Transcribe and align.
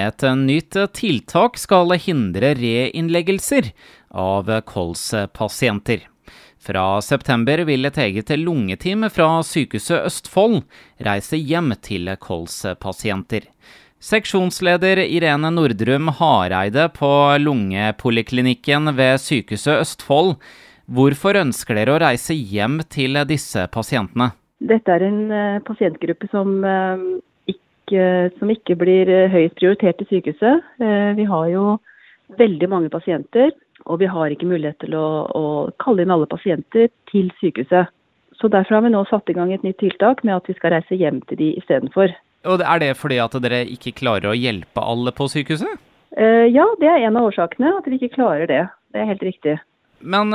Et 0.00 0.22
nytt 0.38 0.76
tiltak 0.96 1.58
skal 1.60 1.92
hindre 2.00 2.54
reinnleggelser 2.56 3.72
av 4.10 4.48
kolspasienter. 4.68 6.06
Fra 6.60 7.00
september 7.00 7.62
vil 7.64 7.88
et 7.88 7.98
eget 8.00 8.32
lungeteam 8.36 9.06
fra 9.12 9.28
Sykehuset 9.44 10.04
Østfold 10.10 10.58
reise 11.06 11.38
hjem 11.40 11.72
til 11.80 12.10
kolspasienter. 12.20 13.46
Seksjonsleder 14.00 15.00
Irene 15.04 15.50
Nordrum 15.52 16.08
Hareide 16.16 16.86
på 16.96 17.10
lungepoliklinikken 17.40 18.92
ved 18.96 19.20
Sykehuset 19.20 19.82
Østfold. 19.86 20.36
Hvorfor 20.84 21.36
ønsker 21.40 21.76
dere 21.76 21.96
å 21.96 22.02
reise 22.02 22.36
hjem 22.36 22.80
til 22.92 23.16
disse 23.28 23.66
pasientene? 23.72 24.32
Dette 24.60 24.92
er 24.92 25.04
en 25.06 25.20
pasientgruppe 25.64 26.28
som 26.32 26.58
som 28.38 28.50
ikke 28.52 28.76
blir 28.78 29.08
eh, 29.10 29.30
høyt 29.32 29.56
prioritert 29.58 30.02
i 30.02 30.08
sykehuset. 30.10 30.66
Eh, 30.82 31.10
vi 31.18 31.26
har 31.28 31.48
jo 31.50 31.64
veldig 32.38 32.68
mange 32.70 32.90
pasienter, 32.92 33.52
og 33.86 34.00
vi 34.02 34.08
har 34.10 34.30
ikke 34.30 34.48
mulighet 34.48 34.78
til 34.84 34.94
å, 34.98 35.06
å 35.26 35.44
kalle 35.82 36.04
inn 36.04 36.14
alle 36.14 36.28
pasienter 36.30 36.90
til 37.10 37.32
sykehuset. 37.40 37.90
Så 38.40 38.48
Derfor 38.48 38.78
har 38.78 38.84
vi 38.86 38.92
nå 38.94 39.02
satt 39.10 39.28
i 39.28 39.36
gang 39.36 39.52
et 39.52 39.64
nytt 39.66 39.80
tiltak 39.82 40.22
med 40.24 40.38
at 40.38 40.46
vi 40.48 40.56
skal 40.56 40.76
reise 40.76 40.96
hjem 40.96 41.18
til 41.28 41.40
de 41.40 41.50
istedenfor. 41.60 42.14
Og 42.48 42.62
Er 42.64 42.80
det 42.80 42.94
fordi 42.96 43.18
at 43.20 43.34
dere 43.44 43.64
ikke 43.68 43.92
klarer 43.98 44.30
å 44.30 44.38
hjelpe 44.38 44.80
alle 44.80 45.12
på 45.12 45.26
sykehuset? 45.28 45.74
Uh, 46.16 46.48
ja, 46.48 46.64
det 46.80 46.88
er 46.88 47.04
en 47.04 47.18
av 47.20 47.28
årsakene. 47.28 47.74
At 47.82 47.90
vi 47.90 47.98
ikke 47.98 48.14
klarer 48.14 48.48
det. 48.48 48.62
Det 48.94 49.02
er 49.02 49.10
helt 49.10 49.26
riktig. 49.26 49.58
Men 50.00 50.32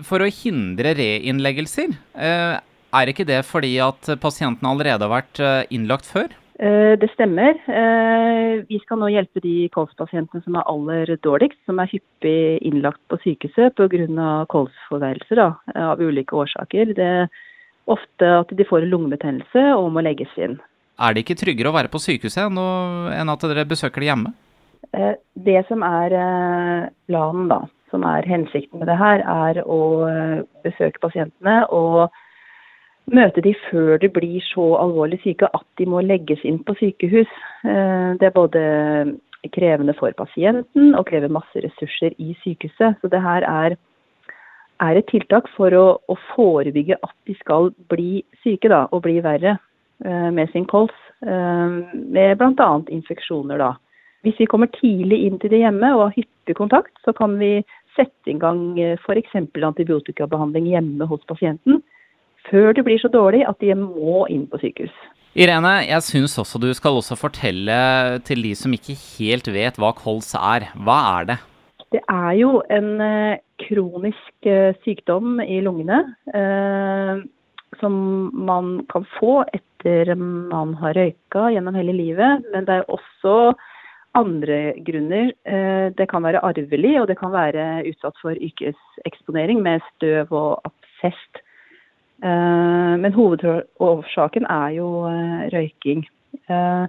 for 0.00 0.24
å 0.24 0.30
hindre 0.32 0.94
reinnleggelser, 0.96 1.92
er 2.16 3.10
ikke 3.12 3.26
det 3.28 3.42
fordi 3.44 3.74
at 3.84 4.08
pasientene 4.22 4.70
allerede 4.70 5.04
har 5.04 5.12
vært 5.12 5.42
innlagt 5.68 6.08
før? 6.08 6.32
Eh, 6.58 6.94
det 6.98 7.10
stemmer. 7.14 7.56
Eh, 7.66 8.62
vi 8.68 8.78
skal 8.84 9.00
nå 9.00 9.08
hjelpe 9.10 9.42
de 9.42 9.66
kolspasientene 9.74 10.42
som 10.44 10.54
er 10.54 10.68
aller 10.70 11.10
dårligst, 11.26 11.58
som 11.66 11.80
er 11.82 11.90
hyppig 11.90 12.62
innlagt 12.62 13.02
på 13.10 13.18
sykehuset 13.24 13.74
pga. 13.74 14.46
kolsforverrelser 14.46 15.42
av 15.42 15.98
ulike 15.98 16.36
årsaker. 16.36 16.94
Det 16.94 17.02
er 17.02 17.28
ofte 17.90 18.30
at 18.38 18.54
de 18.54 18.64
får 18.64 18.84
en 18.84 18.92
lungebetennelse 18.94 19.66
og 19.74 19.90
må 19.92 20.04
legges 20.06 20.30
inn. 20.38 20.60
Er 21.00 21.12
det 21.12 21.24
ikke 21.24 21.42
tryggere 21.42 21.72
å 21.72 21.74
være 21.74 21.90
på 21.90 21.98
sykehuset 21.98 22.46
enn 22.46 23.28
at 23.34 23.40
dere 23.40 23.66
besøker 23.66 24.00
det 24.00 24.12
hjemme? 24.12 24.32
Eh, 24.94 25.14
det 25.34 25.66
som 25.66 25.82
er 25.82 26.14
planen, 27.10 27.48
da, 27.50 27.64
som 27.90 28.06
er 28.06 28.22
hensikten 28.22 28.78
med 28.78 28.86
det 28.86 28.96
her, 28.96 29.26
er 29.26 29.64
å 29.66 30.06
besøke 30.62 31.02
pasientene 31.02 31.66
og 31.66 32.14
møte 33.12 33.42
de 33.44 33.52
før 33.68 33.98
de 34.00 34.08
blir 34.12 34.42
så 34.46 34.64
alvorlig 34.80 35.20
syke 35.24 35.48
at 35.52 35.66
de 35.78 35.86
må 35.88 36.00
legges 36.04 36.42
inn 36.46 36.60
på 36.64 36.76
sykehus. 36.78 37.30
Eh, 37.66 38.10
det 38.20 38.28
er 38.28 38.36
både 38.36 38.62
krevende 39.52 39.94
for 39.98 40.14
pasienten 40.16 40.94
og 40.96 41.06
krever 41.10 41.32
masse 41.32 41.60
ressurser 41.60 42.16
i 42.18 42.32
sykehuset. 42.42 42.96
Så 43.00 43.12
det 43.12 43.20
her 43.20 43.44
er, 43.44 43.76
er 44.80 45.00
et 45.00 45.08
tiltak 45.12 45.50
for 45.56 45.74
å, 45.76 45.86
å, 46.08 46.18
forebygge 46.32 46.96
at 47.02 47.16
de 47.28 47.36
skal 47.42 47.72
bli 47.92 48.24
syke 48.42 48.72
da, 48.72 48.86
og 48.90 49.04
bli 49.04 49.18
verre 49.24 49.58
eh, 50.04 50.30
med 50.32 50.52
sin 50.54 50.68
kols. 50.70 50.96
Eh, 51.24 51.80
med 51.92 52.38
bl.a. 52.40 52.70
infeksjoner. 52.88 53.60
da. 53.60 53.74
Hvis 54.24 54.40
vi 54.40 54.48
kommer 54.48 54.72
tidlig 54.80 55.26
inn 55.26 55.40
til 55.40 55.52
det 55.52 55.60
hjemme 55.60 55.92
og 55.92 56.06
har 56.08 56.20
hyppig 56.22 56.56
kontakt, 56.56 56.96
så 57.04 57.12
kan 57.12 57.36
vi 57.36 57.58
sette 57.94 58.32
i 58.32 58.38
gang 58.40 58.72
f.eks. 58.96 59.36
antibiotikabehandling 59.36 60.72
hjemme 60.72 61.06
hos 61.06 61.20
pasienten 61.28 61.84
før 62.50 62.74
det 62.76 62.84
blir 62.86 63.00
så 63.02 63.10
dårlig 63.12 63.44
at 63.48 63.60
de 63.62 63.74
må 63.78 64.24
inn 64.32 64.46
på 64.50 64.60
sykehus. 64.62 64.94
Irene, 65.34 65.80
jeg 65.88 66.06
syns 66.06 66.36
også 66.38 66.60
du 66.62 66.68
skal 66.78 67.00
også 67.00 67.16
fortelle 67.18 67.76
til 68.26 68.44
de 68.46 68.52
som 68.58 68.74
ikke 68.76 68.94
helt 68.94 69.50
vet 69.50 69.80
hva 69.82 69.90
kols 69.98 70.30
er. 70.38 70.68
Hva 70.86 70.98
er 71.18 71.30
det? 71.32 71.38
Det 71.94 72.02
er 72.10 72.32
jo 72.38 72.58
en 72.74 72.90
eh, 73.02 73.40
kronisk 73.62 74.46
eh, 74.50 74.74
sykdom 74.86 75.40
i 75.42 75.60
lungene 75.62 76.00
eh, 76.34 77.22
som 77.80 77.94
man 78.46 78.76
kan 78.90 79.06
få 79.18 79.42
etter 79.54 80.14
man 80.18 80.74
har 80.80 80.94
røyka 80.98 81.48
gjennom 81.54 81.76
hele 81.78 81.94
livet. 81.94 82.46
Men 82.54 82.66
det 82.66 82.78
er 82.80 82.90
også 82.90 83.54
andre 84.18 84.74
grunner. 84.86 85.32
Eh, 85.46 85.90
det 85.98 86.08
kan 86.10 86.22
være 86.26 86.42
arvelig, 86.46 86.94
og 87.00 87.08
det 87.10 87.18
kan 87.18 87.34
være 87.34 87.84
utsatt 87.90 88.18
for 88.22 88.38
yrkeseksponering 88.38 89.62
med 89.62 89.82
støv 89.94 90.30
og 90.30 90.62
absest. 90.70 91.43
Eh, 92.24 92.92
men 93.00 93.12
hovedårsaken 93.12 94.46
er 94.48 94.76
jo 94.78 94.88
eh, 95.10 95.40
røyking. 95.52 96.04
Eh, 96.48 96.84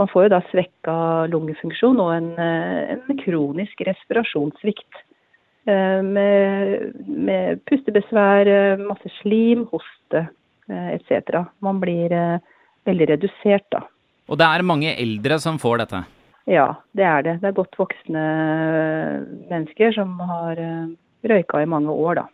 man 0.00 0.08
får 0.08 0.26
jo 0.26 0.32
da 0.34 0.40
svekka 0.50 0.96
lungefunksjon 1.32 2.00
og 2.00 2.10
en, 2.14 2.28
en 2.40 3.22
kronisk 3.24 3.82
respirasjonssvikt. 3.88 5.06
Med, 5.70 6.94
med, 7.04 7.60
pustebesvær, 7.68 8.48
masse 8.80 9.10
slim, 9.18 9.66
hoste 9.68 10.22
etc. 10.72 11.36
Man 11.62 11.82
blir 11.82 12.14
veldig 12.88 13.08
redusert 13.10 13.66
da. 13.70 13.82
Og 14.32 14.40
det 14.40 14.48
er 14.48 14.64
mange 14.66 14.94
eldre 14.96 15.36
som 15.44 15.60
får 15.60 15.82
dette? 15.82 16.00
Ja, 16.48 16.64
det 16.96 17.04
er 17.06 17.28
det. 17.28 17.36
Det 17.44 17.50
er 17.50 17.58
godt 17.60 17.76
voksne 17.78 18.24
mennesker 19.52 19.92
som 20.00 20.16
har 20.32 20.64
røyka 21.28 21.60
i 21.60 21.68
mange 21.68 21.92
år, 21.92 22.22
da. 22.22 22.26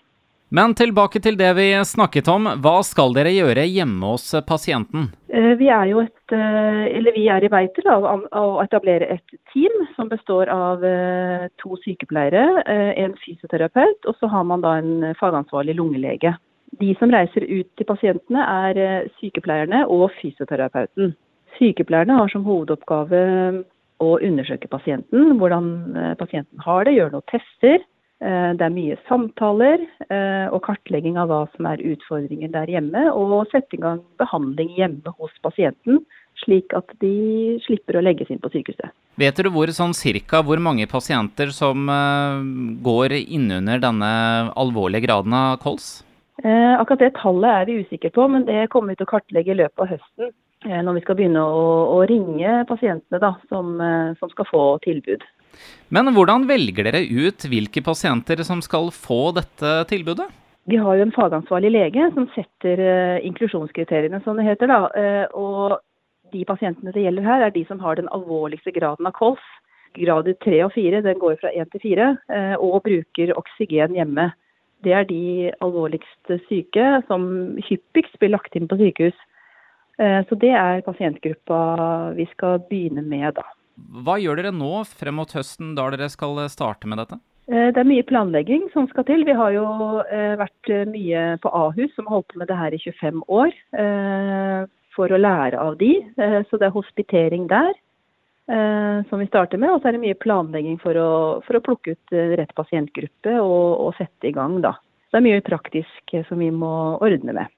Men 0.48 0.76
tilbake 0.78 1.18
til 1.18 1.34
det 1.34 1.48
vi 1.58 1.66
snakket 1.82 2.28
om. 2.30 2.46
Hva 2.62 2.76
skal 2.86 3.14
dere 3.16 3.32
gjøre 3.34 3.64
hjemme 3.66 4.12
hos 4.12 4.28
pasienten? 4.46 5.08
Eh, 5.26 5.56
vi 5.58 5.66
er 5.74 5.90
et, 6.04 6.32
eh, 6.32 7.10
vi 7.16 7.26
er 7.26 7.42
i 7.42 7.50
vei 7.50 7.66
til 7.74 7.88
å 7.90 8.62
etablere 8.62 9.10
et 9.10 9.34
team 9.52 9.74
som 9.96 10.08
består 10.08 10.46
av 10.46 10.84
eh, 10.84 11.48
to 11.58 11.74
sykepleiere, 11.82 12.62
en 12.62 13.16
fysioterapeut 13.24 14.06
og 14.06 14.14
så 14.20 14.30
har 14.30 14.44
man 14.44 14.62
da 14.62 14.76
en 14.78 15.14
fagansvarlig 15.18 15.74
lungelege. 15.74 16.36
De 16.78 16.94
som 17.00 17.10
reiser 17.10 17.42
ut 17.42 17.66
til 17.76 17.86
pasientene 17.86 18.46
er 18.46 19.10
sykepleierne 19.18 19.86
og 19.90 20.12
fysioterapeuten. 20.20 21.16
Sykepleierne 21.58 22.20
har 22.20 22.30
som 22.30 22.44
hovedoppgave 22.44 23.64
å 23.98 24.10
undersøke 24.20 24.68
pasienten, 24.68 25.38
hvordan 25.40 26.16
pasienten 26.20 26.60
har 26.60 26.84
det, 26.84 26.98
gjøre 26.98 27.16
noen 27.16 27.30
tester 27.32 27.80
det 28.18 28.64
er 28.64 28.72
mye 28.72 28.94
samtaler 29.10 29.82
eh, 30.08 30.46
og 30.48 30.62
kartlegging 30.64 31.18
av 31.20 31.28
hva 31.28 31.42
som 31.52 31.66
er 31.68 31.82
utfordringer 31.84 32.48
der 32.54 32.70
hjemme, 32.72 33.02
og 33.12 33.50
sette 33.52 33.76
i 33.76 33.82
gang 33.82 34.00
behandling 34.20 34.70
hjemme 34.78 35.12
hos 35.18 35.34
pasienten, 35.44 36.00
slik 36.44 36.72
at 36.76 36.88
de 37.00 37.58
slipper 37.66 37.98
å 37.98 38.04
legges 38.04 38.30
inn 38.32 38.40
på 38.40 38.50
sykehuset. 38.54 38.92
Vet 39.20 39.38
du 39.40 39.48
hvor, 39.52 39.68
sånn 39.72 39.94
cirka, 39.96 40.42
hvor 40.44 40.60
mange 40.60 40.88
pasienter 40.88 41.52
som 41.52 41.88
uh, 41.88 42.40
går 42.84 43.16
innunder 43.22 43.80
denne 43.80 44.10
alvorlige 44.56 45.06
graden 45.08 45.36
av 45.36 45.60
kols? 45.62 45.98
Eh, 46.44 46.74
akkurat 46.80 47.00
det 47.00 47.14
tallet 47.16 47.48
er 47.48 47.68
vi 47.68 47.78
usikre 47.84 48.10
på, 48.12 48.26
men 48.28 48.44
det 48.48 48.66
kommer 48.72 48.92
vi 48.92 49.00
til 49.00 49.08
å 49.08 49.12
kartlegge 49.14 49.54
i 49.54 49.60
løpet 49.62 49.84
av 49.84 49.94
høsten. 49.94 50.34
Eh, 50.66 50.82
når 50.84 50.98
vi 50.98 51.04
skal 51.04 51.16
begynne 51.18 51.40
å, 51.40 51.64
å 51.96 52.02
ringe 52.08 52.58
pasientene 52.68 53.20
da, 53.22 53.32
som, 53.48 53.72
eh, 53.80 54.12
som 54.20 54.32
skal 54.32 54.48
få 54.50 54.64
tilbud. 54.84 55.24
Men 55.92 56.10
hvordan 56.14 56.48
velger 56.48 56.88
dere 56.88 57.04
ut 57.04 57.46
hvilke 57.46 57.82
pasienter 57.86 58.42
som 58.46 58.62
skal 58.64 58.90
få 58.94 59.30
dette 59.36 59.78
tilbudet? 59.90 60.26
Vi 60.66 60.76
har 60.76 60.96
jo 60.98 61.04
en 61.06 61.14
fagansvarlig 61.14 61.70
lege 61.70 62.08
som 62.14 62.26
setter 62.34 62.80
uh, 62.82 63.18
inklusjonskriteriene, 63.26 64.18
som 64.24 64.38
det 64.38 64.48
heter. 64.48 64.66
da, 64.66 64.80
uh, 64.90 65.26
og 65.38 65.78
De 66.34 66.42
pasientene 66.44 66.90
det 66.90 67.04
gjelder 67.04 67.22
her, 67.22 67.44
er 67.46 67.54
de 67.54 67.62
som 67.68 67.78
har 67.78 67.94
den 67.94 68.10
alvorligste 68.10 68.74
graden 68.74 69.06
av 69.06 69.14
kols. 69.14 69.44
Grader 69.94 70.34
3 70.42 70.64
og 70.64 70.72
4, 70.74 71.04
den 71.06 71.20
går 71.22 71.38
fra 71.40 71.52
1 71.54 71.70
til 71.72 71.84
4, 71.84 72.08
uh, 72.34 72.56
og 72.58 72.82
bruker 72.88 73.30
oksygen 73.38 73.94
hjemme. 73.94 74.32
Det 74.82 74.92
er 74.92 75.06
de 75.06 75.52
alvorligste 75.62 76.40
syke 76.50 76.88
som 77.06 77.56
hyppigst 77.68 78.18
blir 78.18 78.34
lagt 78.34 78.58
inn 78.58 78.66
på 78.68 78.78
sykehus. 78.82 79.16
Så 79.96 80.36
det 80.36 80.50
er 80.52 80.82
pasientgruppa 80.84 81.58
vi 82.18 82.26
skal 82.34 82.58
begynne 82.68 83.00
med, 83.00 83.32
da. 83.38 83.46
Hva 83.76 84.16
gjør 84.20 84.40
dere 84.40 84.54
nå 84.56 84.84
frem 84.88 85.18
mot 85.20 85.32
høsten, 85.36 85.74
da 85.76 85.88
dere 85.92 86.08
skal 86.12 86.46
starte 86.52 86.88
med 86.88 87.02
dette? 87.02 87.20
Eh, 87.46 87.68
det 87.70 87.78
er 87.78 87.86
mye 87.86 88.06
planlegging 88.06 88.66
som 88.72 88.88
skal 88.90 89.06
til. 89.06 89.22
Vi 89.26 89.34
har 89.38 89.52
jo 89.54 89.66
eh, 90.02 90.34
vært 90.40 90.70
eh, 90.72 90.86
mye 90.90 91.26
på 91.42 91.52
Ahus, 91.54 91.92
som 91.94 92.08
har 92.08 92.18
holdt 92.18 92.32
på 92.32 92.40
med 92.42 92.50
det 92.50 92.58
her 92.58 92.74
i 92.74 92.80
25 92.82 93.22
år, 93.30 93.52
for 94.96 95.12
å 95.12 95.20
lære 95.20 95.60
av 95.60 95.76
de. 95.76 95.92
Så 96.48 96.56
det 96.56 96.70
er 96.70 96.72
hospitering 96.72 97.44
der 97.50 97.74
som 99.10 99.20
vi 99.20 99.26
starter 99.28 99.60
med. 99.60 99.74
Og 99.74 99.82
så 99.82 99.90
er 99.90 99.96
det 99.96 100.00
mye 100.06 100.16
planlegging 100.16 100.78
for 100.80 100.96
å, 100.96 101.10
for 101.44 101.58
å 101.58 101.60
plukke 101.66 101.92
ut 101.92 102.14
rett 102.40 102.54
pasientgruppe 102.56 103.34
og, 103.42 103.66
og, 103.82 103.90
sette 103.98 104.30
i 104.30 104.32
gang, 104.32 104.56
da. 104.64 104.72
Så 105.10 105.18
det 105.18 105.20
er 105.20 105.26
mye 105.26 105.44
praktisk 105.44 106.14
som 106.30 106.40
vi 106.40 106.48
må 106.54 106.72
ordne 107.04 107.36
med. 107.36 107.52